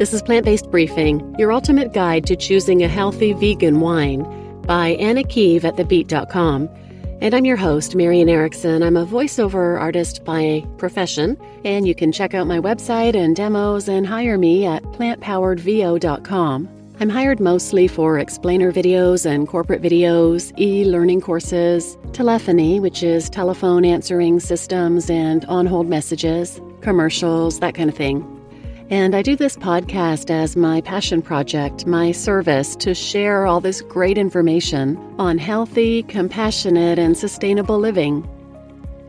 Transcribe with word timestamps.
This 0.00 0.14
is 0.14 0.22
Plant 0.22 0.46
Based 0.46 0.70
Briefing, 0.70 1.34
your 1.38 1.52
ultimate 1.52 1.92
guide 1.92 2.24
to 2.24 2.34
choosing 2.34 2.82
a 2.82 2.88
healthy 2.88 3.34
vegan 3.34 3.80
wine 3.80 4.22
by 4.62 4.92
Anna 4.92 5.22
Keeve 5.22 5.62
at 5.62 5.76
thebeet.com. 5.76 6.70
And 7.20 7.34
I'm 7.34 7.44
your 7.44 7.58
host, 7.58 7.94
Marian 7.94 8.30
Erickson. 8.30 8.82
I'm 8.82 8.96
a 8.96 9.04
voiceover 9.04 9.78
artist 9.78 10.24
by 10.24 10.64
profession, 10.78 11.36
and 11.66 11.86
you 11.86 11.94
can 11.94 12.12
check 12.12 12.32
out 12.32 12.46
my 12.46 12.58
website 12.58 13.14
and 13.14 13.36
demos 13.36 13.90
and 13.90 14.06
hire 14.06 14.38
me 14.38 14.64
at 14.64 14.82
plantpoweredvo.com. 14.84 16.68
I'm 16.98 17.10
hired 17.10 17.38
mostly 17.38 17.86
for 17.86 18.18
explainer 18.18 18.72
videos 18.72 19.26
and 19.26 19.46
corporate 19.46 19.82
videos, 19.82 20.58
e 20.58 20.86
learning 20.86 21.20
courses, 21.20 21.98
telephony, 22.14 22.80
which 22.80 23.02
is 23.02 23.28
telephone 23.28 23.84
answering 23.84 24.40
systems 24.40 25.10
and 25.10 25.44
on 25.44 25.66
hold 25.66 25.90
messages, 25.90 26.58
commercials, 26.80 27.60
that 27.60 27.74
kind 27.74 27.90
of 27.90 27.96
thing. 27.96 28.39
And 28.90 29.14
I 29.14 29.22
do 29.22 29.36
this 29.36 29.56
podcast 29.56 30.30
as 30.30 30.56
my 30.56 30.80
passion 30.80 31.22
project, 31.22 31.86
my 31.86 32.10
service 32.12 32.74
to 32.76 32.94
share 32.94 33.46
all 33.46 33.60
this 33.60 33.82
great 33.82 34.18
information 34.18 34.98
on 35.18 35.38
healthy, 35.38 36.02
compassionate, 36.02 36.98
and 36.98 37.16
sustainable 37.16 37.78
living. 37.78 38.28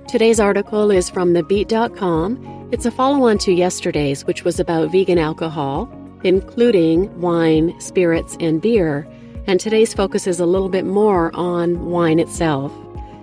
Today's 0.07 0.39
article 0.39 0.91
is 0.91 1.09
from 1.09 1.33
thebeet.com. 1.33 2.69
It's 2.71 2.85
a 2.85 2.91
follow 2.91 3.27
on 3.27 3.37
to 3.39 3.51
yesterday's, 3.51 4.25
which 4.25 4.43
was 4.43 4.59
about 4.59 4.91
vegan 4.91 5.17
alcohol 5.17 5.91
including 6.23 7.19
wine, 7.19 7.79
spirits, 7.79 8.37
and 8.39 8.61
beer, 8.61 9.07
and 9.47 9.59
today's 9.59 9.93
focus 9.93 10.27
is 10.27 10.39
a 10.39 10.45
little 10.45 10.69
bit 10.69 10.85
more 10.85 11.35
on 11.35 11.85
wine 11.85 12.19
itself. 12.19 12.71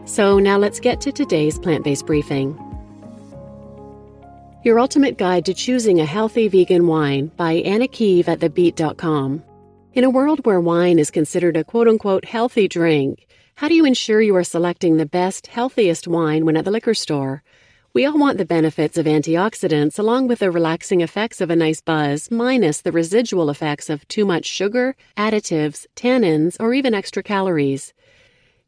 So 0.05 0.39
now 0.39 0.59
let's 0.59 0.81
get 0.81 1.01
to 1.03 1.13
today's 1.13 1.59
plant 1.59 1.85
based 1.85 2.07
briefing. 2.07 2.59
Your 4.65 4.81
Ultimate 4.81 5.17
Guide 5.17 5.45
to 5.45 5.55
Choosing 5.55 6.01
a 6.01 6.05
Healthy 6.05 6.49
Vegan 6.49 6.89
Wine 6.89 7.31
by 7.37 7.53
Anna 7.53 7.87
Keeve 7.87 8.27
at 8.27 8.41
thebeet.com. 8.41 9.45
In 9.93 10.03
a 10.03 10.11
world 10.11 10.45
where 10.45 10.61
wine 10.61 10.99
is 10.99 11.13
considered 11.13 11.57
a 11.57 11.63
quote 11.63 11.87
unquote 11.87 12.25
healthy 12.25 12.67
drink, 12.67 13.29
how 13.55 13.69
do 13.69 13.77
you 13.77 13.85
ensure 13.85 14.21
you 14.21 14.35
are 14.35 14.43
selecting 14.43 14.97
the 14.97 15.07
best, 15.07 15.47
healthiest 15.47 16.09
wine 16.09 16.45
when 16.45 16.57
at 16.57 16.65
the 16.65 16.73
liquor 16.73 16.93
store? 16.93 17.45
We 17.95 18.05
all 18.05 18.19
want 18.19 18.37
the 18.37 18.45
benefits 18.45 18.99
of 18.99 19.07
antioxidants 19.07 19.97
along 19.97 20.27
with 20.27 20.41
the 20.41 20.51
relaxing 20.51 21.03
effects 21.03 21.41
of 21.41 21.51
a 21.51 21.57
nice 21.57 21.81
buzz, 21.81 22.29
minus 22.29 22.81
the 22.81 22.91
residual 22.91 23.51
effects 23.51 23.89
of 23.89 24.07
too 24.09 24.25
much 24.25 24.45
sugar, 24.45 24.97
additives, 25.17 25.87
tannins, 25.95 26.57
or 26.59 26.75
even 26.75 26.95
extra 26.95 27.23
calories. 27.23 27.95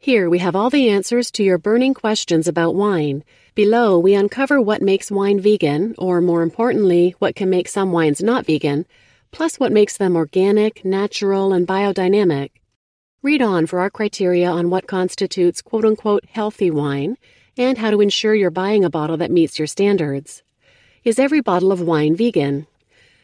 Here 0.03 0.31
we 0.31 0.39
have 0.39 0.57
all 0.57 0.71
the 0.71 0.89
answers 0.89 1.31
to 1.33 1.43
your 1.43 1.59
burning 1.59 1.93
questions 1.93 2.49
about 2.49 2.75
wine. 2.75 3.23
Below, 3.55 3.99
we 3.99 4.15
uncover 4.15 4.59
what 4.59 4.81
makes 4.81 5.11
wine 5.11 5.39
vegan, 5.39 5.95
or 5.99 6.23
more 6.23 6.41
importantly, 6.41 7.15
what 7.19 7.37
can 7.37 7.51
make 7.51 7.69
some 7.69 7.93
wines 7.93 8.23
not 8.23 8.47
vegan, 8.47 8.87
plus 9.31 9.61
what 9.61 9.73
makes 9.73 9.99
them 9.99 10.17
organic, 10.17 10.87
natural, 10.87 11.53
and 11.53 11.69
biodynamic. 11.69 12.49
Read 13.23 13.43
on 13.43 13.67
for 13.67 13.79
our 13.81 13.91
criteria 13.91 14.51
on 14.51 14.71
what 14.71 14.87
constitutes 14.87 15.61
quote 15.61 15.85
unquote 15.85 16.25
healthy 16.31 16.71
wine 16.71 17.19
and 17.59 17.77
how 17.77 17.91
to 17.91 18.01
ensure 18.01 18.35
you're 18.35 18.51
buying 18.51 18.83
a 18.83 18.89
bottle 18.89 19.19
that 19.19 19.31
meets 19.31 19.59
your 19.59 19.69
standards. 19.69 20.43
Is 21.05 21.19
every 21.19 21.43
bottle 21.43 21.73
of 21.73 21.83
wine 21.83 22.17
vegan? 22.17 22.67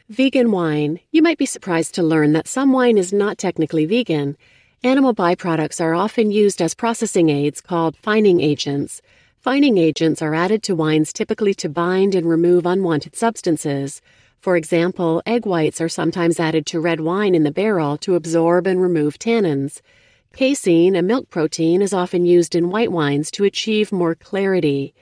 Vegan 0.09 0.51
wine. 0.51 0.99
You 1.09 1.23
might 1.23 1.39
be 1.39 1.47
surprised 1.47 1.95
to 1.95 2.03
learn 2.03 2.33
that 2.33 2.47
some 2.47 2.71
wine 2.71 2.99
is 2.99 3.11
not 3.11 3.39
technically 3.39 3.87
vegan. 3.87 4.37
Animal 4.83 5.15
byproducts 5.15 5.81
are 5.81 5.95
often 5.95 6.29
used 6.29 6.61
as 6.61 6.75
processing 6.75 7.29
aids 7.29 7.61
called 7.61 7.97
fining 7.97 8.39
agents. 8.39 9.01
Fining 9.39 9.79
agents 9.79 10.21
are 10.21 10.35
added 10.35 10.61
to 10.63 10.75
wines 10.75 11.11
typically 11.11 11.55
to 11.55 11.67
bind 11.67 12.13
and 12.13 12.29
remove 12.29 12.67
unwanted 12.67 13.15
substances. 13.15 14.03
For 14.39 14.55
example, 14.55 15.23
egg 15.25 15.47
whites 15.47 15.81
are 15.81 15.89
sometimes 15.89 16.39
added 16.39 16.67
to 16.67 16.79
red 16.79 16.99
wine 16.99 17.33
in 17.33 17.41
the 17.41 17.51
barrel 17.51 17.97
to 17.97 18.13
absorb 18.13 18.67
and 18.67 18.79
remove 18.79 19.17
tannins. 19.17 19.81
Casein, 20.31 20.95
a 20.95 21.01
milk 21.01 21.31
protein, 21.31 21.81
is 21.81 21.91
often 21.91 22.27
used 22.27 22.53
in 22.53 22.69
white 22.69 22.91
wines 22.91 23.31
to 23.31 23.45
achieve 23.45 23.91
more 23.91 24.13
clarity. 24.13 24.93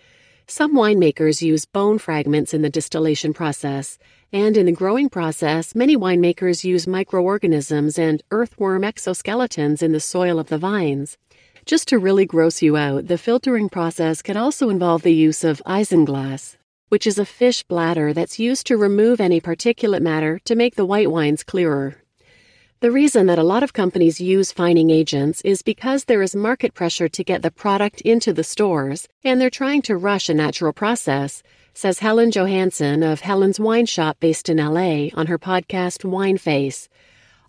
Some 0.48 0.76
winemakers 0.76 1.42
use 1.42 1.66
bone 1.66 1.98
fragments 1.98 2.54
in 2.54 2.62
the 2.62 2.70
distillation 2.70 3.34
process, 3.34 3.98
and 4.32 4.56
in 4.56 4.68
the 4.68 4.72
growing 4.72 5.10
process, 5.10 5.74
many 5.74 5.98
winemakers 5.98 6.64
use 6.64 6.86
microorganisms 6.86 7.98
and 7.98 8.22
earthworm 8.30 8.84
exoskeletons 8.84 9.82
in 9.82 9.92
the 9.92 10.00
soil 10.00 10.38
of 10.38 10.50
the 10.50 10.60
vines. 10.60 11.18
Just 11.66 11.88
to 11.88 11.98
really 11.98 12.28
gross 12.28 12.62
you 12.62 12.78
out, 12.78 13.08
the 13.08 13.18
filtering 13.18 13.70
process 13.70 14.22
can 14.22 14.38
also 14.38 14.70
involve 14.70 15.02
the 15.02 15.16
use 15.16 15.44
of 15.44 15.64
isinglass, 15.66 16.58
which 16.90 17.08
is 17.08 17.18
a 17.18 17.26
fish 17.26 17.64
bladder 17.64 18.14
that's 18.14 18.38
used 18.38 18.68
to 18.68 18.78
remove 18.78 19.20
any 19.20 19.42
particulate 19.42 20.04
matter 20.04 20.38
to 20.46 20.56
make 20.56 20.76
the 20.76 20.86
white 20.86 21.10
wines 21.10 21.44
clearer. 21.44 22.04
The 22.82 22.92
reason 22.92 23.28
that 23.28 23.40
a 23.40 23.44
lot 23.44 23.64
of 23.64 23.72
companies 23.72 24.20
use 24.20 24.52
fining 24.52 24.90
agents 24.90 25.40
is 25.42 25.62
because 25.62 26.04
there 26.04 26.22
is 26.22 26.36
market 26.36 26.74
pressure 26.74 27.08
to 27.08 27.24
get 27.24 27.42
the 27.42 27.50
product 27.50 28.02
into 28.02 28.34
the 28.34 28.44
stores, 28.44 29.08
and 29.24 29.40
they're 29.40 29.50
trying 29.50 29.82
to 29.84 29.96
rush 29.96 30.28
a 30.28 30.34
natural 30.34 30.74
process, 30.74 31.42
says 31.74 32.00
Helen 32.00 32.32
Johansson 32.32 33.02
of 33.02 33.22
Helen's 33.22 33.62
Wine 33.62 33.86
Shop 33.86 34.18
based 34.20 34.50
in 34.50 34.58
LA 34.58 35.08
on 35.14 35.28
her 35.28 35.40
podcast 35.40 36.04
Wine 36.04 36.38
Face. 36.38 36.90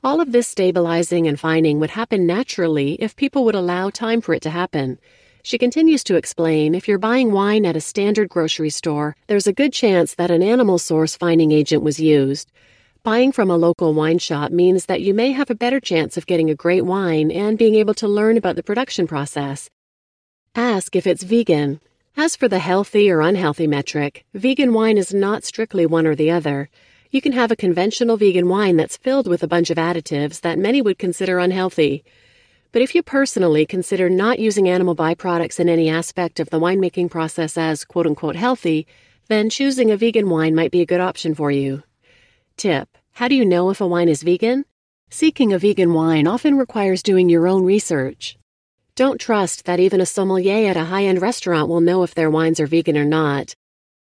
All 0.05 0.21
of 0.21 0.31
this 0.31 0.47
stabilizing 0.47 1.27
and 1.27 1.41
fining 1.41 1.81
would 1.81 1.91
happen 1.91 2.25
naturally 2.25 2.93
if 2.95 3.17
people 3.17 3.45
would 3.47 3.57
allow 3.57 3.91
time 3.91 4.21
for 4.21 4.33
it 4.33 4.43
to 4.43 4.51
happen. 4.51 4.97
She 5.43 5.59
continues 5.59 6.05
to 6.05 6.15
explain 6.15 6.73
if 6.73 6.87
you're 6.87 6.99
buying 6.99 7.33
wine 7.33 7.67
at 7.67 7.77
a 7.77 7.81
standard 7.81 8.29
grocery 8.29 8.71
store, 8.71 9.17
there's 9.27 9.49
a 9.49 9.53
good 9.53 9.73
chance 9.73 10.15
that 10.15 10.31
an 10.31 10.43
animal 10.43 10.79
source 10.79 11.17
fining 11.17 11.51
agent 11.51 11.83
was 11.83 11.99
used. 11.99 12.53
Buying 13.07 13.31
from 13.31 13.53
a 13.53 13.57
local 13.57 13.95
wine 13.95 14.19
shop 14.19 14.51
means 14.51 14.87
that 14.87 15.01
you 15.01 15.15
may 15.15 15.31
have 15.31 15.49
a 15.49 15.55
better 15.55 15.79
chance 15.79 16.17
of 16.17 16.27
getting 16.27 16.51
a 16.51 16.57
great 16.57 16.85
wine 16.85 17.31
and 17.31 17.57
being 17.57 17.77
able 17.77 17.95
to 17.95 18.09
learn 18.09 18.37
about 18.37 18.57
the 18.57 18.65
production 18.65 19.07
process. 19.07 19.71
Ask 20.57 20.97
if 20.97 21.07
it's 21.07 21.23
vegan. 21.23 21.79
As 22.17 22.35
for 22.35 22.49
the 22.49 22.59
healthy 22.59 23.09
or 23.09 23.21
unhealthy 23.21 23.69
metric, 23.69 24.27
vegan 24.35 24.73
wine 24.73 24.99
is 24.99 25.15
not 25.15 25.45
strictly 25.45 25.87
one 25.87 26.05
or 26.05 26.17
the 26.17 26.33
other. 26.33 26.69
You 27.13 27.21
can 27.21 27.31
have 27.31 27.53
a 27.53 27.63
conventional 27.65 28.17
vegan 28.17 28.49
wine 28.49 28.77
that's 28.77 28.97
filled 28.97 29.29
with 29.29 29.45
a 29.45 29.47
bunch 29.55 29.71
of 29.71 29.79
additives 29.79 30.41
that 30.41 30.59
many 30.59 30.83
would 30.83 30.99
consider 30.99 31.39
unhealthy. 31.39 32.03
But 32.73 32.83
if 32.83 32.93
you 32.93 33.05
personally 33.05 33.67
consider 33.67 34.11
not 34.11 34.41
using 34.41 34.69
animal 34.69 34.97
byproducts 34.97 35.61
in 35.61 35.69
any 35.69 35.89
aspect 35.89 36.41
of 36.41 36.51
the 36.51 36.59
winemaking 36.59 37.13
process 37.13 37.57
as 37.57 37.85
quote 37.85 38.09
unquote 38.09 38.35
healthy, 38.35 38.85
then 39.29 39.49
choosing 39.49 39.93
a 39.93 39.97
vegan 39.97 40.29
wine 40.29 40.57
might 40.57 40.73
be 40.73 40.81
a 40.81 40.87
good 40.87 41.01
option 41.01 41.37
for 41.37 41.53
you. 41.53 41.85
Tip 42.57 42.97
How 43.13 43.29
do 43.29 43.35
you 43.35 43.45
know 43.45 43.69
if 43.69 43.83
a 43.83 43.87
wine 43.87 44.09
is 44.09 44.23
vegan? 44.23 44.65
Seeking 45.11 45.53
a 45.53 45.59
vegan 45.59 45.93
wine 45.93 46.27
often 46.27 46.57
requires 46.57 47.03
doing 47.03 47.29
your 47.29 47.47
own 47.47 47.67
research. 47.67 48.39
Don't 48.95 49.21
trust 49.21 49.67
that 49.67 49.79
even 49.79 50.01
a 50.01 50.07
sommelier 50.07 50.71
at 50.71 50.77
a 50.77 50.87
high 50.87 51.05
end 51.05 51.21
restaurant 51.21 51.69
will 51.69 51.83
know 51.83 52.03
if 52.03 52.15
their 52.15 52.31
wines 52.31 52.59
are 52.59 52.67
vegan 52.67 52.97
or 52.97 53.05
not. 53.05 53.55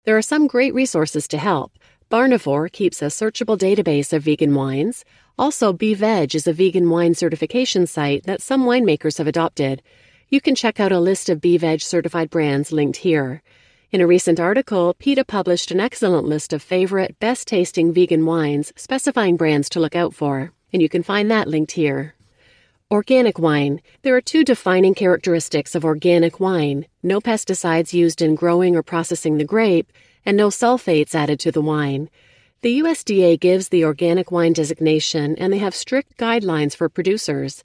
There 0.06 0.16
are 0.16 0.22
some 0.22 0.46
great 0.46 0.72
resources 0.72 1.28
to 1.28 1.38
help. 1.38 1.72
Barnivore 2.10 2.72
keeps 2.72 3.02
a 3.02 3.06
searchable 3.06 3.58
database 3.58 4.14
of 4.14 4.22
vegan 4.22 4.54
wines. 4.54 5.04
Also, 5.38 5.74
BeVeg 5.74 6.34
is 6.34 6.46
a 6.46 6.54
vegan 6.54 6.88
wine 6.88 7.12
certification 7.12 7.86
site 7.86 8.24
that 8.24 8.40
some 8.40 8.64
winemakers 8.64 9.18
have 9.18 9.26
adopted. 9.26 9.82
You 10.30 10.40
can 10.40 10.54
check 10.54 10.80
out 10.80 10.92
a 10.92 10.98
list 10.98 11.28
of 11.28 11.42
BeVeg 11.42 11.82
certified 11.82 12.30
brands 12.30 12.72
linked 12.72 12.96
here. 12.96 13.42
In 13.92 14.00
a 14.00 14.06
recent 14.06 14.40
article, 14.40 14.94
PETA 14.94 15.24
published 15.24 15.70
an 15.70 15.78
excellent 15.78 16.26
list 16.26 16.52
of 16.52 16.60
favorite, 16.60 17.16
best 17.20 17.46
tasting 17.46 17.92
vegan 17.92 18.26
wines, 18.26 18.72
specifying 18.74 19.36
brands 19.36 19.68
to 19.68 19.78
look 19.78 19.94
out 19.94 20.12
for, 20.12 20.52
and 20.72 20.82
you 20.82 20.88
can 20.88 21.04
find 21.04 21.30
that 21.30 21.46
linked 21.46 21.70
here. 21.72 22.16
Organic 22.90 23.38
wine. 23.38 23.80
There 24.02 24.16
are 24.16 24.20
two 24.20 24.42
defining 24.42 24.94
characteristics 24.94 25.76
of 25.76 25.84
organic 25.84 26.40
wine 26.40 26.86
no 27.00 27.20
pesticides 27.20 27.92
used 27.92 28.20
in 28.20 28.34
growing 28.34 28.74
or 28.74 28.82
processing 28.82 29.38
the 29.38 29.44
grape, 29.44 29.92
and 30.24 30.36
no 30.36 30.48
sulfates 30.48 31.14
added 31.14 31.38
to 31.40 31.52
the 31.52 31.62
wine. 31.62 32.10
The 32.62 32.80
USDA 32.80 33.38
gives 33.38 33.68
the 33.68 33.84
organic 33.84 34.32
wine 34.32 34.52
designation, 34.52 35.36
and 35.36 35.52
they 35.52 35.58
have 35.58 35.76
strict 35.76 36.16
guidelines 36.16 36.74
for 36.74 36.88
producers. 36.88 37.62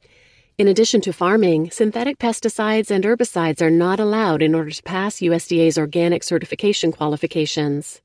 In 0.62 0.68
addition 0.68 1.02
to 1.02 1.12
farming, 1.12 1.72
synthetic 1.72 2.20
pesticides 2.20 2.92
and 2.92 3.04
herbicides 3.04 3.64
are 3.64 3.72
not 3.72 4.00
allowed 4.00 4.44
in 4.44 4.54
order 4.54 4.70
to 4.70 4.84
pass 4.84 5.16
USDA's 5.16 5.76
organic 5.76 6.22
certification 6.22 6.92
qualifications. 6.92 8.00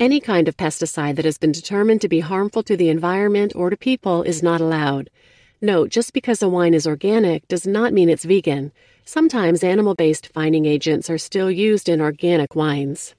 Any 0.00 0.18
kind 0.18 0.48
of 0.48 0.56
pesticide 0.56 1.16
that 1.16 1.26
has 1.26 1.36
been 1.36 1.52
determined 1.52 2.00
to 2.00 2.08
be 2.08 2.20
harmful 2.20 2.62
to 2.62 2.74
the 2.74 2.88
environment 2.88 3.52
or 3.54 3.68
to 3.68 3.76
people 3.76 4.22
is 4.22 4.42
not 4.42 4.62
allowed. 4.62 5.10
Note, 5.60 5.90
just 5.90 6.14
because 6.14 6.42
a 6.42 6.48
wine 6.48 6.72
is 6.72 6.86
organic 6.86 7.46
does 7.48 7.66
not 7.66 7.92
mean 7.92 8.08
it's 8.08 8.24
vegan. 8.24 8.72
Sometimes 9.04 9.62
animal 9.62 9.94
based 9.94 10.28
fining 10.28 10.64
agents 10.64 11.10
are 11.10 11.18
still 11.18 11.50
used 11.50 11.90
in 11.90 12.00
organic 12.00 12.56
wines. 12.56 13.14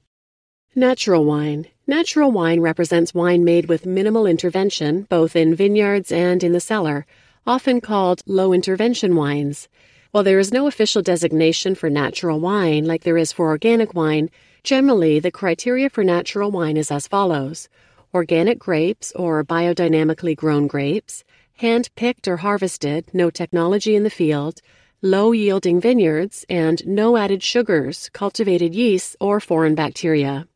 Natural 0.73 1.23
wine. 1.23 1.67
Natural 1.85 2.31
wine 2.31 2.61
represents 2.61 3.13
wine 3.13 3.43
made 3.43 3.67
with 3.67 3.85
minimal 3.85 4.25
intervention, 4.25 5.03
both 5.03 5.35
in 5.35 5.53
vineyards 5.53 6.11
and 6.11 6.43
in 6.43 6.51
the 6.51 6.59
cellar 6.59 7.05
often 7.49 7.81
called 7.81 8.21
low 8.27 8.53
intervention 8.53 9.15
wines. 9.15 9.67
While 10.11 10.23
there 10.23 10.37
is 10.37 10.53
no 10.53 10.67
official 10.67 11.01
designation 11.01 11.73
for 11.73 11.89
natural 11.89 12.39
wine 12.39 12.85
like 12.85 13.03
there 13.03 13.17
is 13.17 13.31
for 13.31 13.47
organic 13.47 13.95
wine, 13.95 14.29
generally 14.63 15.19
the 15.19 15.31
criteria 15.31 15.89
for 15.89 16.03
natural 16.03 16.51
wine 16.51 16.77
is 16.77 16.91
as 16.91 17.07
follows 17.07 17.67
organic 18.13 18.59
grapes 18.59 19.11
or 19.15 19.43
biodynamically 19.43 20.35
grown 20.35 20.67
grapes, 20.67 21.23
hand 21.57 21.89
picked 21.95 22.27
or 22.27 22.37
harvested, 22.37 23.05
no 23.13 23.31
technology 23.31 23.95
in 23.95 24.03
the 24.03 24.09
field, 24.11 24.61
low 25.01 25.31
yielding 25.31 25.81
vineyards, 25.81 26.45
and 26.49 26.85
no 26.85 27.17
added 27.17 27.41
sugars, 27.41 28.09
cultivated 28.13 28.75
yeasts, 28.75 29.15
or 29.19 29.39
foreign 29.39 29.73
bacteria. 29.73 30.48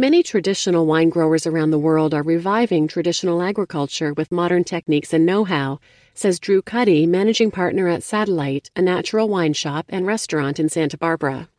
Many 0.00 0.22
traditional 0.22 0.86
wine 0.86 1.10
growers 1.10 1.46
around 1.46 1.72
the 1.72 1.78
world 1.78 2.14
are 2.14 2.22
reviving 2.22 2.88
traditional 2.88 3.42
agriculture 3.42 4.14
with 4.14 4.32
modern 4.32 4.64
techniques 4.64 5.12
and 5.12 5.26
know 5.26 5.44
how, 5.44 5.78
says 6.14 6.40
Drew 6.40 6.62
Cuddy, 6.62 7.04
managing 7.04 7.50
partner 7.50 7.86
at 7.86 8.02
Satellite, 8.02 8.70
a 8.74 8.80
natural 8.80 9.28
wine 9.28 9.52
shop 9.52 9.84
and 9.90 10.06
restaurant 10.06 10.58
in 10.58 10.70
Santa 10.70 10.96
Barbara. 10.96 11.50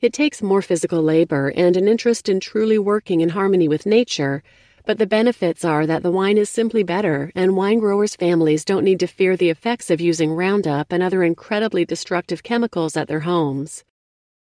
It 0.00 0.12
takes 0.12 0.40
more 0.40 0.62
physical 0.62 1.02
labor 1.02 1.52
and 1.56 1.76
an 1.76 1.88
interest 1.88 2.28
in 2.28 2.38
truly 2.38 2.78
working 2.78 3.20
in 3.20 3.30
harmony 3.30 3.66
with 3.66 3.84
nature, 3.84 4.44
but 4.86 4.98
the 4.98 5.04
benefits 5.04 5.64
are 5.64 5.84
that 5.84 6.04
the 6.04 6.12
wine 6.12 6.38
is 6.38 6.48
simply 6.48 6.84
better, 6.84 7.32
and 7.34 7.56
wine 7.56 7.80
growers' 7.80 8.14
families 8.14 8.64
don't 8.64 8.84
need 8.84 9.00
to 9.00 9.08
fear 9.08 9.36
the 9.36 9.50
effects 9.50 9.90
of 9.90 10.00
using 10.00 10.34
Roundup 10.34 10.92
and 10.92 11.02
other 11.02 11.24
incredibly 11.24 11.84
destructive 11.84 12.44
chemicals 12.44 12.96
at 12.96 13.08
their 13.08 13.26
homes. 13.26 13.82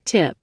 Tip 0.05 0.37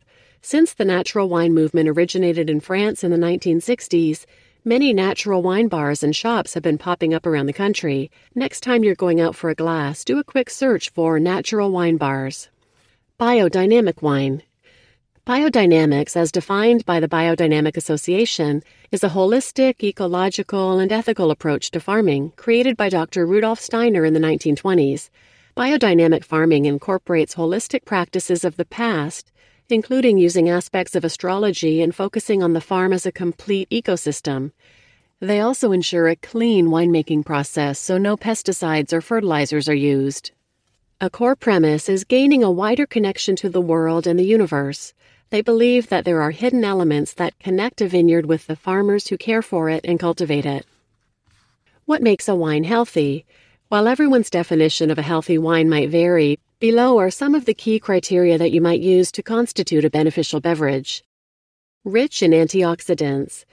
Since 0.47 0.75
the 0.75 0.85
natural 0.85 1.31
wine 1.31 1.55
movement 1.55 1.89
originated 1.89 2.51
in 2.51 2.61
France 2.61 3.03
in 3.03 3.11
the 3.11 3.17
1960s, 3.17 4.27
many 4.63 4.93
natural 4.93 5.41
wine 5.41 5.69
bars 5.69 6.03
and 6.03 6.15
shops 6.15 6.53
have 6.53 6.63
been 6.63 6.77
popping 6.77 7.15
up 7.15 7.25
around 7.25 7.47
the 7.47 7.55
country. 7.55 8.11
Next 8.35 8.61
time 8.61 8.85
you're 8.85 8.95
going 8.95 9.23
out 9.23 9.35
for 9.35 9.49
a 9.49 9.55
glass, 9.55 10.05
do 10.05 10.19
a 10.19 10.23
quick 10.23 10.51
search 10.51 10.91
for 10.91 11.19
natural 11.19 11.71
wine 11.71 11.97
bars. 11.97 12.51
Biodynamic 13.19 14.03
wine. 14.03 14.43
Biodynamics, 15.27 16.15
as 16.15 16.31
defined 16.31 16.85
by 16.85 17.01
the 17.01 17.09
Biodynamic 17.09 17.79
Association, 17.79 18.63
is 18.93 19.03
a 19.03 19.09
holistic, 19.09 19.83
ecological, 19.83 20.79
and 20.79 20.93
ethical 20.93 21.31
approach 21.31 21.71
to 21.71 21.81
farming 21.81 22.35
created 22.37 22.77
by 22.77 22.91
Dr. 22.91 23.25
Rudolf 23.25 23.61
Steiner 23.61 24.05
in 24.05 24.13
the 24.13 24.21
1920s. 24.21 25.09
Biodynamic 25.57 26.23
farming 26.23 26.67
incorporates 26.67 27.37
holistic 27.37 27.87
practices 27.87 28.45
of 28.45 28.57
the 28.59 28.65
past, 28.67 29.31
including 29.69 30.19
using 30.19 30.49
aspects 30.49 30.95
of 30.95 31.05
astrology 31.05 31.83
and 31.83 31.95
focusing 31.95 32.43
on 32.43 32.53
the 32.53 32.61
farm 32.61 32.93
as 32.93 33.07
a 33.07 33.13
complete 33.13 33.69
ecosystem. 33.71 34.53
They 35.21 35.41
also 35.41 35.73
ensure 35.73 36.09
a 36.09 36.17
clean 36.17 36.67
winemaking 36.67 37.25
process 37.25 37.79
so 37.79 37.97
no 37.97 38.17
pesticides 38.17 38.93
or 38.93 39.01
fertilizers 39.01 39.69
are 39.69 39.75
used. 39.75 40.33
A 41.01 41.11
core 41.11 41.37
premise 41.37 41.89
is 41.89 42.05
gaining 42.05 42.43
a 42.43 42.51
wider 42.51 42.87
connection 42.87 43.37
to 43.37 43.49
the 43.49 43.61
world 43.61 44.07
and 44.07 44.19
the 44.19 44.25
universe. 44.25 44.93
They 45.31 45.41
believe 45.41 45.89
that 45.89 46.05
there 46.05 46.21
are 46.21 46.31
hidden 46.31 46.65
elements 46.65 47.15
that 47.15 47.39
connect 47.39 47.81
a 47.81 47.89
vineyard 47.89 48.27
with 48.27 48.47
the 48.47 48.57
farmers 48.57 49.09
who 49.09 49.17
care 49.17 49.43
for 49.43 49.71
it 49.71 49.85
and 49.85 49.99
cultivate 49.99 50.47
it. 50.47 50.67
What 51.87 52.03
makes 52.03 52.29
a 52.29 52.35
wine 52.35 52.65
healthy? 52.65 53.25
While 53.69 53.89
everyone's 53.89 54.31
definition 54.31 54.91
of 54.91 54.99
a 54.99 55.03
healthy 55.03 55.37
wine 55.37 55.69
might 55.69 55.91
vary, 55.91 56.39
below 56.65 56.99
are 56.99 57.11
some 57.11 57.35
of 57.35 57.45
the 57.45 57.53
key 57.53 57.79
criteria 57.79 58.39
that 58.39 58.51
you 58.51 58.59
might 58.59 58.81
use 58.81 59.13
to 59.13 59.23
constitute 59.23 59.85
a 59.85 59.91
beneficial 59.91 60.41
beverage. 60.41 61.05
Rich 61.85 62.23
in 62.23 62.31
antioxidants. 62.31 63.45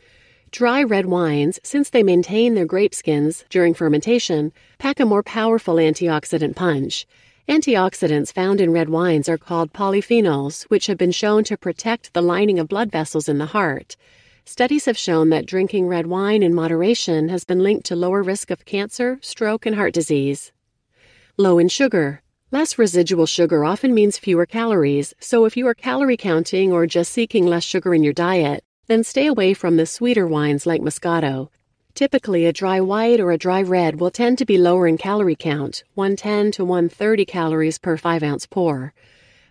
Dry 0.49 0.81
red 0.81 1.07
wines, 1.07 1.59
since 1.61 1.89
they 1.89 2.03
maintain 2.03 2.53
their 2.53 2.65
grape 2.65 2.95
skins 2.95 3.43
during 3.49 3.73
fermentation, 3.73 4.53
pack 4.77 5.01
a 5.01 5.05
more 5.05 5.23
powerful 5.23 5.75
antioxidant 5.75 6.55
punch. 6.55 7.05
Antioxidants 7.49 8.31
found 8.31 8.61
in 8.61 8.71
red 8.71 8.87
wines 8.87 9.27
are 9.27 9.37
called 9.37 9.73
polyphenols, 9.73 10.63
which 10.69 10.87
have 10.87 10.97
been 10.97 11.11
shown 11.11 11.43
to 11.43 11.57
protect 11.57 12.13
the 12.13 12.21
lining 12.21 12.59
of 12.59 12.69
blood 12.69 12.89
vessels 12.89 13.27
in 13.27 13.39
the 13.39 13.47
heart. 13.57 13.97
Studies 14.45 14.85
have 14.85 14.97
shown 14.97 15.27
that 15.31 15.45
drinking 15.45 15.85
red 15.85 16.07
wine 16.07 16.41
in 16.41 16.53
moderation 16.53 17.27
has 17.27 17.43
been 17.43 17.59
linked 17.59 17.85
to 17.87 17.93
lower 17.97 18.23
risk 18.23 18.49
of 18.51 18.63
cancer, 18.63 19.19
stroke, 19.21 19.65
and 19.65 19.75
heart 19.75 19.93
disease. 19.93 20.53
Low 21.35 21.59
in 21.59 21.67
sugar. 21.67 22.21
Less 22.53 22.77
residual 22.77 23.27
sugar 23.27 23.63
often 23.63 23.93
means 23.93 24.17
fewer 24.17 24.45
calories, 24.45 25.13
so 25.21 25.45
if 25.45 25.55
you 25.55 25.65
are 25.67 25.73
calorie 25.73 26.17
counting 26.17 26.73
or 26.73 26.85
just 26.85 27.13
seeking 27.13 27.45
less 27.45 27.63
sugar 27.63 27.93
in 27.93 28.03
your 28.03 28.11
diet, 28.11 28.61
then 28.87 29.05
stay 29.05 29.27
away 29.27 29.53
from 29.53 29.77
the 29.77 29.85
sweeter 29.85 30.27
wines 30.27 30.65
like 30.65 30.81
Moscato. 30.81 31.47
Typically, 31.95 32.45
a 32.45 32.51
dry 32.51 32.81
white 32.81 33.21
or 33.21 33.31
a 33.31 33.37
dry 33.37 33.61
red 33.61 34.01
will 34.01 34.11
tend 34.11 34.37
to 34.37 34.45
be 34.45 34.57
lower 34.57 34.85
in 34.85 34.97
calorie 34.97 35.33
count, 35.33 35.85
110 35.93 36.51
to 36.51 36.65
130 36.65 37.23
calories 37.23 37.77
per 37.77 37.95
5 37.95 38.21
ounce 38.21 38.45
pour. 38.45 38.93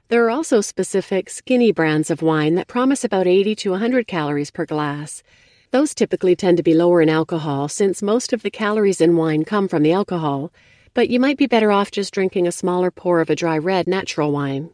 There 0.09 0.23
are 0.27 0.31
also 0.31 0.61
specific 0.61 1.31
skinny 1.31 1.73
brands 1.73 2.11
of 2.11 2.21
wine 2.21 2.55
that 2.57 2.69
promise 2.69 3.03
about 3.03 3.27
80 3.27 3.55
to 3.55 3.71
100 3.71 4.09
calories 4.09 4.51
per 4.51 4.67
glass. 4.67 5.23
Those 5.71 5.95
typically 5.95 6.37
tend 6.37 6.59
to 6.59 6.63
be 6.63 6.75
lower 6.75 7.01
in 7.01 7.09
alcohol 7.09 7.69
since 7.69 8.03
most 8.03 8.35
of 8.35 8.43
the 8.43 8.51
calories 8.51 9.01
in 9.01 9.17
wine 9.17 9.47
come 9.47 9.69
from 9.69 9.83
the 9.83 9.93
alcohol, 9.93 10.53
but 10.95 11.11
you 11.11 11.21
might 11.21 11.39
be 11.39 11.47
better 11.47 11.71
off 11.71 11.91
just 11.91 12.13
drinking 12.13 12.47
a 12.47 12.53
smaller 12.53 12.91
pour 12.91 13.21
of 13.21 13.31
a 13.31 13.37
dry 13.37 13.57
red 13.59 13.87
natural 13.87 14.33
wine. 14.33 14.71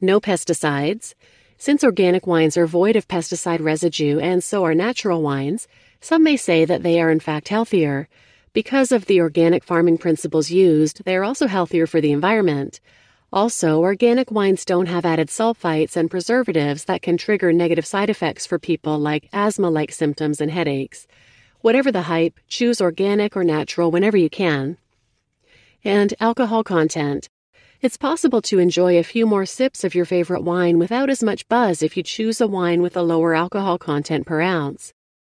No 0.00 0.20
pesticides. 0.20 1.14
Since 1.56 1.84
organic 1.84 2.26
wines 2.26 2.56
are 2.56 2.66
void 2.66 2.96
of 2.96 3.08
pesticide 3.08 3.62
residue 3.62 4.18
and 4.18 4.44
so 4.44 4.64
are 4.64 4.74
natural 4.74 5.22
wines, 5.22 5.66
some 6.00 6.22
may 6.22 6.36
say 6.36 6.64
that 6.64 6.82
they 6.82 7.00
are 7.00 7.10
in 7.10 7.20
fact 7.20 7.48
healthier. 7.48 8.08
Because 8.52 8.92
of 8.92 9.06
the 9.06 9.20
organic 9.20 9.64
farming 9.64 9.98
principles 9.98 10.50
used, 10.50 11.04
they 11.04 11.16
are 11.16 11.24
also 11.24 11.46
healthier 11.46 11.86
for 11.86 12.00
the 12.00 12.12
environment. 12.12 12.80
Also, 13.32 13.80
organic 13.80 14.30
wines 14.30 14.64
don't 14.64 14.86
have 14.86 15.04
added 15.04 15.28
sulfites 15.28 15.96
and 15.96 16.10
preservatives 16.10 16.84
that 16.84 17.02
can 17.02 17.16
trigger 17.16 17.52
negative 17.52 17.86
side 17.86 18.10
effects 18.10 18.46
for 18.46 18.58
people 18.58 18.98
like 18.98 19.28
asthma 19.32 19.70
like 19.70 19.90
symptoms 19.90 20.40
and 20.40 20.50
headaches. 20.50 21.06
Whatever 21.62 21.90
the 21.90 22.02
hype, 22.02 22.38
choose 22.46 22.80
organic 22.80 23.36
or 23.36 23.42
natural 23.42 23.90
whenever 23.90 24.16
you 24.16 24.30
can. 24.30 24.76
And 25.86 26.14
alcohol 26.18 26.64
content. 26.64 27.28
It's 27.82 27.98
possible 27.98 28.40
to 28.40 28.58
enjoy 28.58 28.96
a 28.96 29.02
few 29.02 29.26
more 29.26 29.44
sips 29.44 29.84
of 29.84 29.94
your 29.94 30.06
favorite 30.06 30.42
wine 30.42 30.78
without 30.78 31.10
as 31.10 31.22
much 31.22 31.46
buzz 31.46 31.82
if 31.82 31.94
you 31.94 32.02
choose 32.02 32.40
a 32.40 32.46
wine 32.46 32.80
with 32.80 32.96
a 32.96 33.02
lower 33.02 33.34
alcohol 33.34 33.76
content 33.76 34.26
per 34.26 34.40
ounce. 34.40 34.94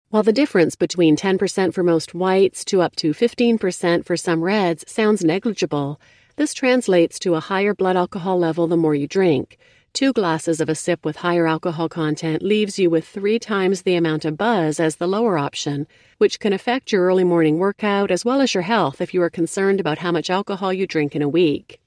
While 0.09 0.23
the 0.23 0.33
difference 0.33 0.75
between 0.75 1.19
10% 1.19 1.75
for 1.75 1.83
most 1.83 2.15
whites 2.15 2.65
to 2.65 2.81
up 2.81 2.97
to 2.97 3.13
15% 3.13 4.07
for 4.07 4.17
some 4.17 4.43
reds 4.43 4.91
sounds 4.91 5.23
negligible, 5.23 6.01
this 6.37 6.55
translates 6.55 7.19
to 7.19 7.35
a 7.35 7.41
higher 7.41 7.75
blood 7.75 7.99
alcohol 7.99 8.39
level 8.39 8.67
the 8.67 8.79
more 8.79 8.95
you 8.95 9.07
drink. 9.07 9.59
Two 9.93 10.13
glasses 10.13 10.61
of 10.61 10.69
a 10.69 10.75
sip 10.75 11.05
with 11.05 11.17
higher 11.17 11.47
alcohol 11.47 11.89
content 11.89 12.43
leaves 12.43 12.79
you 12.79 12.89
with 12.91 13.09
three 13.09 13.39
times 13.39 13.83
the 13.83 13.97
amount 13.97 14.25
of 14.25 14.37
buzz 14.37 14.79
as 14.79 14.97
the 14.97 15.09
lower 15.09 15.39
option, 15.39 15.87
which 16.19 16.39
can 16.39 16.53
affect 16.53 16.93
your 16.93 17.05
early 17.05 17.25
morning 17.25 17.59
workout 17.59 18.11
as 18.11 18.25
well 18.25 18.41
as 18.41 18.55
your 18.55 18.63
health 18.63 19.01
if 19.01 19.13
you 19.13 19.23
are 19.23 19.31
concerned 19.31 19.81
about 19.81 19.99
how 19.99 20.13
much 20.13 20.31
alcohol 20.31 20.73
you 20.73 20.87
drink 20.87 21.17
in 21.17 21.23
a 21.23 21.29
week. 21.29 21.81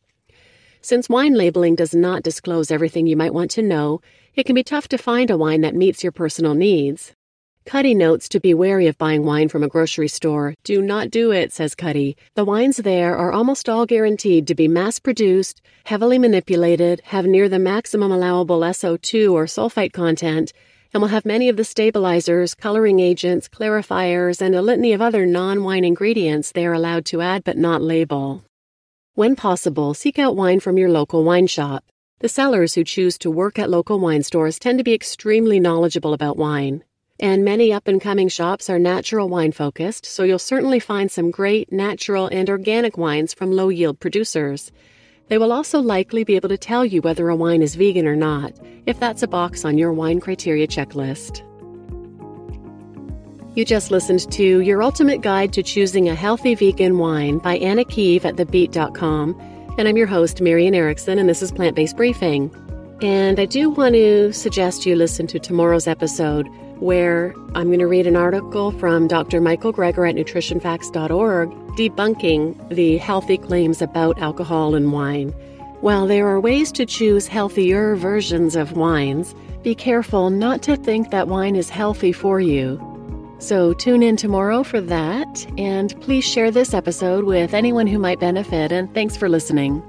Since 0.82 1.10
wine 1.10 1.36
labeling 1.36 1.76
does 1.76 1.94
not 1.94 2.24
disclose 2.24 2.72
everything 2.72 3.06
you 3.06 3.16
might 3.16 3.34
want 3.34 3.52
to 3.52 3.62
know, 3.62 4.02
it 4.36 4.46
can 4.46 4.56
be 4.56 4.64
tough 4.64 4.88
to 4.90 4.98
find 4.98 5.30
a 5.30 5.38
wine 5.38 5.62
that 5.62 5.76
meets 5.76 6.04
your 6.04 6.12
personal 6.12 6.56
needs. 6.56 7.14
Cuddy 7.66 7.94
notes 7.94 8.28
to 8.30 8.40
be 8.40 8.54
wary 8.54 8.88
of 8.88 8.98
buying 8.98 9.24
wine 9.24 9.48
from 9.48 9.64
a 9.64 9.68
grocery 9.68 10.08
store. 10.08 10.56
Do 10.64 10.82
not 10.82 11.12
do 11.12 11.32
it, 11.32 11.54
says 11.54 11.76
Cuddy. 11.76 12.18
The 12.34 12.44
wines 12.44 12.78
there 12.78 13.16
are 13.16 13.32
almost 13.32 13.70
all 13.70 13.86
guaranteed 13.86 14.48
to 14.48 14.56
be 14.56 14.68
mass 14.68 14.98
produced, 14.98 15.62
heavily 15.86 16.18
manipulated, 16.18 17.02
have 17.06 17.26
near 17.28 17.48
the 17.48 17.60
maximum 17.60 18.12
allowable 18.12 18.62
SO2 18.62 19.32
or 19.32 19.46
sulfite 19.46 19.94
content, 19.94 20.52
and 20.92 21.02
will 21.02 21.10
have 21.10 21.24
many 21.24 21.50
of 21.50 21.56
the 21.56 21.64
stabilizers, 21.64 22.56
coloring 22.56 23.00
agents, 23.00 23.48
clarifiers, 23.48 24.42
and 24.42 24.56
a 24.56 24.62
litany 24.62 24.92
of 24.92 25.02
other 25.02 25.26
non 25.26 25.64
wine 25.64 25.86
ingredients 25.86 26.52
they 26.52 26.66
are 26.66 26.74
allowed 26.74 27.06
to 27.06 27.22
add 27.22 27.44
but 27.44 27.58
not 27.58 27.82
label. 27.82 28.44
When 29.14 29.36
possible, 29.36 29.94
seek 29.94 30.18
out 30.18 30.36
wine 30.36 30.60
from 30.62 30.78
your 30.78 30.90
local 30.90 31.24
wine 31.24 31.48
shop. 31.48 31.86
The 32.20 32.30
sellers 32.30 32.74
who 32.74 32.84
choose 32.84 33.18
to 33.20 33.32
work 33.32 33.60
at 33.60 33.70
local 33.70 34.00
wine 34.00 34.24
stores 34.24 34.60
tend 34.60 34.80
to 34.80 34.84
be 34.84 34.94
extremely 34.94 35.60
knowledgeable 35.60 36.14
about 36.14 36.38
wine. 36.38 36.84
And 37.22 37.46
many 37.46 37.72
up 37.72 37.88
and 37.88 38.02
coming 38.02 38.30
shops 38.30 38.68
are 38.68 38.80
natural 38.80 39.30
wine 39.30 39.52
focused, 39.52 40.08
so 40.08 40.24
you'll 40.24 40.40
certainly 40.40 40.80
find 40.80 41.12
some 41.12 41.30
great 41.30 41.72
natural 41.72 42.26
and 42.26 42.50
organic 42.50 42.98
wines 42.98 43.32
from 43.32 43.52
low 43.52 43.70
yield 43.70 44.00
producers. 44.00 44.72
They 45.28 45.38
will 45.38 45.52
also 45.52 45.80
likely 45.80 46.24
be 46.24 46.36
able 46.36 46.50
to 46.50 46.58
tell 46.58 46.84
you 46.84 47.00
whether 47.00 47.30
a 47.30 47.36
wine 47.36 47.62
is 47.62 47.76
vegan 47.76 48.08
or 48.08 48.16
not, 48.16 48.54
if 48.88 49.00
that's 49.00 49.22
a 49.22 49.28
box 49.28 49.64
on 49.64 49.78
your 49.78 49.94
wine 49.94 50.20
criteria 50.20 50.66
checklist. 50.66 51.46
You 53.56 53.66
just 53.66 53.92
listened 53.92 54.32
to 54.32 54.62
Your 54.62 54.82
Ultimate 54.82 55.22
Guide 55.22 55.54
to 55.54 55.62
Choosing 55.62 56.10
a 56.10 56.16
Healthy 56.16 56.56
Vegan 56.56 56.98
Wine 56.98 57.38
by 57.38 57.58
Anna 57.58 57.84
Keeve 57.84 58.26
at 58.26 58.36
thebeet.com. 58.36 59.40
And 59.78 59.88
I'm 59.88 59.98
your 59.98 60.08
host, 60.08 60.42
Marian 60.42 60.74
Erickson, 60.74 61.20
and 61.20 61.30
this 61.30 61.44
is 61.44 61.52
Plant 61.52 61.76
Based 61.76 61.96
Briefing. 61.96 62.50
And 63.02 63.40
I 63.40 63.46
do 63.46 63.70
want 63.70 63.96
to 63.96 64.32
suggest 64.32 64.86
you 64.86 64.96
listen 64.96 65.26
to 65.28 65.40
tomorrow's 65.40 65.88
episode 65.88 66.48
where 66.80 67.34
I'm 67.56 67.68
going 67.68 67.80
to 67.80 67.88
read 67.88 68.06
an 68.08 68.16
article 68.16 68.72
from 68.72 69.08
Dr. 69.08 69.42
Michael 69.42 69.74
Greger 69.74 70.08
at 70.08 70.16
nutritionfacts.org 70.16 71.50
debunking 71.76 72.70
the 72.70 72.98
healthy 72.98 73.38
claims 73.38 73.82
about 73.82 74.20
alcohol 74.20 74.76
and 74.76 74.92
wine. 74.92 75.30
While 75.82 76.06
there 76.06 76.28
are 76.28 76.40
ways 76.40 76.72
to 76.74 76.86
choose 76.86 77.28
healthier 77.28 77.96
versions 77.96 78.56
of 78.56 78.74
wines, 78.74 79.34
be 79.64 79.74
careful 79.74 80.30
not 80.30 80.62
to 80.64 80.76
think 80.76 81.10
that 81.10 81.28
wine 81.28 81.56
is 81.56 81.70
healthy 81.70 82.12
for 82.12 82.40
you. 82.40 82.80
So 83.40 83.74
tune 83.74 84.04
in 84.04 84.18
tomorrow 84.18 84.62
for 84.64 84.80
that, 84.82 85.48
and 85.58 86.00
please 86.02 86.24
share 86.24 86.52
this 86.52 86.76
episode 86.76 87.24
with 87.24 87.56
anyone 87.56 87.88
who 87.88 87.98
might 87.98 88.20
benefit, 88.20 88.72
and 88.72 88.94
thanks 88.94 89.18
for 89.18 89.28
listening. 89.28 89.82